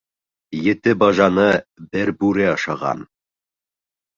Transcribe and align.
Ете 0.71 0.95
бажаны 1.03 1.45
бер 1.97 2.13
бүре 2.25 2.49
ашаған. 2.55 3.05